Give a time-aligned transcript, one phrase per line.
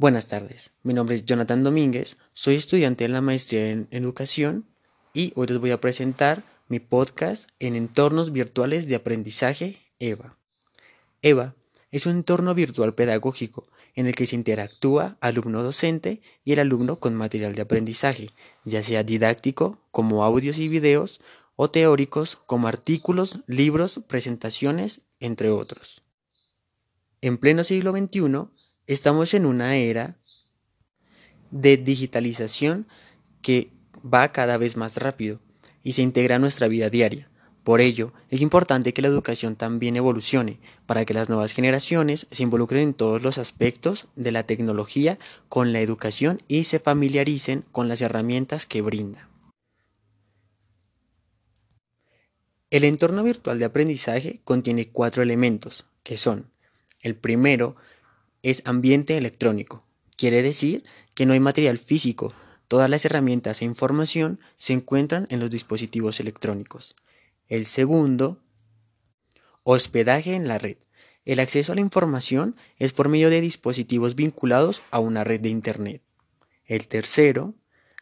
[0.00, 4.64] Buenas tardes, mi nombre es Jonathan Domínguez, soy estudiante en la maestría en educación
[5.12, 10.38] y hoy les voy a presentar mi podcast en entornos virtuales de aprendizaje EVA.
[11.22, 11.56] EVA
[11.90, 13.66] es un entorno virtual pedagógico
[13.96, 18.30] en el que se interactúa alumno-docente y el alumno con material de aprendizaje,
[18.64, 21.20] ya sea didáctico como audios y videos
[21.56, 26.04] o teóricos como artículos, libros, presentaciones, entre otros.
[27.20, 28.46] En pleno siglo XXI,
[28.88, 30.16] Estamos en una era
[31.50, 32.88] de digitalización
[33.42, 33.70] que
[34.02, 35.40] va cada vez más rápido
[35.82, 37.28] y se integra a nuestra vida diaria.
[37.64, 42.42] Por ello, es importante que la educación también evolucione para que las nuevas generaciones se
[42.42, 45.18] involucren en todos los aspectos de la tecnología
[45.50, 49.28] con la educación y se familiaricen con las herramientas que brinda.
[52.70, 56.50] El entorno virtual de aprendizaje contiene cuatro elementos, que son,
[57.02, 57.76] el primero,
[58.42, 59.84] es ambiente electrónico.
[60.16, 60.84] Quiere decir
[61.14, 62.32] que no hay material físico,
[62.66, 66.96] todas las herramientas e información se encuentran en los dispositivos electrónicos.
[67.48, 68.38] El segundo,
[69.62, 70.76] hospedaje en la red.
[71.24, 75.50] El acceso a la información es por medio de dispositivos vinculados a una red de
[75.50, 76.02] Internet.
[76.64, 77.54] El tercero,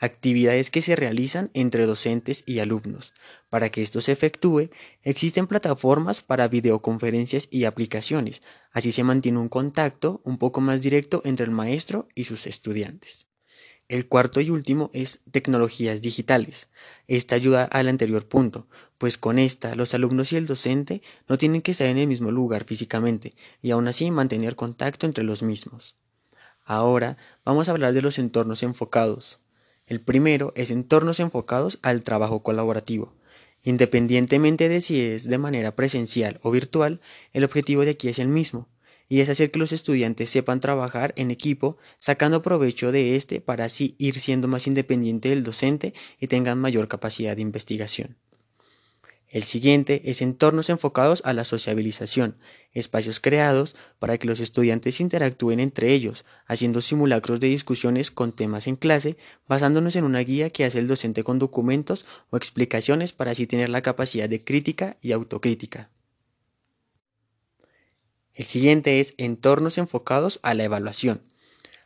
[0.00, 3.12] actividades que se realizan entre docentes y alumnos.
[3.50, 4.70] Para que esto se efectúe,
[5.02, 8.42] existen plataformas para videoconferencias y aplicaciones.
[8.72, 13.28] Así se mantiene un contacto un poco más directo entre el maestro y sus estudiantes.
[13.88, 16.68] El cuarto y último es tecnologías digitales.
[17.08, 21.60] Esta ayuda al anterior punto, pues con esta los alumnos y el docente no tienen
[21.60, 25.96] que estar en el mismo lugar físicamente y aún así mantener contacto entre los mismos.
[26.64, 29.40] Ahora vamos a hablar de los entornos enfocados.
[29.90, 33.12] El primero es entornos enfocados al trabajo colaborativo.
[33.64, 37.00] Independientemente de si es de manera presencial o virtual,
[37.32, 38.68] el objetivo de aquí es el mismo,
[39.08, 43.64] y es hacer que los estudiantes sepan trabajar en equipo, sacando provecho de este para
[43.64, 48.16] así ir siendo más independiente del docente y tengan mayor capacidad de investigación.
[49.30, 52.36] El siguiente es entornos enfocados a la sociabilización,
[52.72, 58.66] espacios creados para que los estudiantes interactúen entre ellos, haciendo simulacros de discusiones con temas
[58.66, 63.30] en clase, basándonos en una guía que hace el docente con documentos o explicaciones para
[63.30, 65.90] así tener la capacidad de crítica y autocrítica.
[68.34, 71.22] El siguiente es entornos enfocados a la evaluación,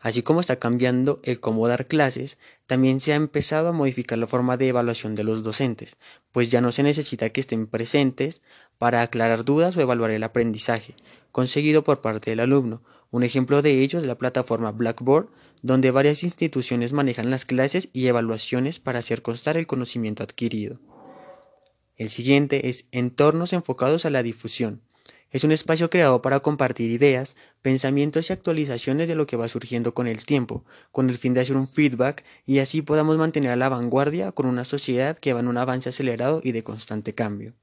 [0.00, 4.26] Así como está cambiando el cómo dar clases, también se ha empezado a modificar la
[4.26, 5.98] forma de evaluación de los docentes,
[6.32, 8.40] pues ya no se necesita que estén presentes
[8.78, 10.94] para aclarar dudas o evaluar el aprendizaje,
[11.32, 12.82] conseguido por parte del alumno.
[13.10, 15.28] Un ejemplo de ello es la plataforma Blackboard,
[15.60, 20.80] donde varias instituciones manejan las clases y evaluaciones para hacer constar el conocimiento adquirido.
[21.96, 24.80] El siguiente es entornos enfocados a la difusión.
[25.30, 29.94] Es un espacio creado para compartir ideas, pensamientos y actualizaciones de lo que va surgiendo
[29.94, 33.56] con el tiempo, con el fin de hacer un feedback y así podamos mantener a
[33.56, 37.54] la vanguardia con una sociedad que va en un avance acelerado y de constante cambio.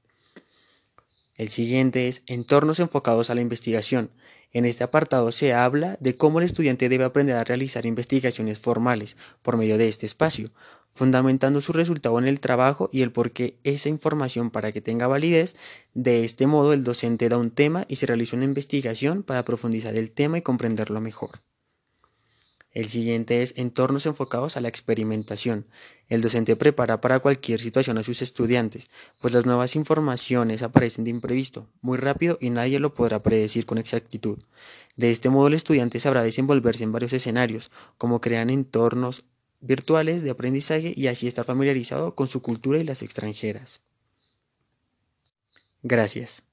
[1.36, 4.10] El siguiente es entornos enfocados a la investigación.
[4.50, 9.18] En este apartado se habla de cómo el estudiante debe aprender a realizar investigaciones formales
[9.42, 10.50] por medio de este espacio,
[10.98, 15.06] fundamentando su resultado en el trabajo y el por qué esa información para que tenga
[15.06, 15.56] validez.
[15.94, 19.96] De este modo, el docente da un tema y se realiza una investigación para profundizar
[19.96, 21.40] el tema y comprenderlo mejor.
[22.72, 25.66] El siguiente es entornos enfocados a la experimentación.
[26.08, 31.10] El docente prepara para cualquier situación a sus estudiantes, pues las nuevas informaciones aparecen de
[31.10, 34.38] imprevisto, muy rápido y nadie lo podrá predecir con exactitud.
[34.96, 39.24] De este modo el estudiante sabrá desenvolverse en varios escenarios, como crean entornos
[39.60, 43.80] virtuales de aprendizaje y así estar familiarizado con su cultura y las extranjeras.
[45.82, 46.44] Gracias.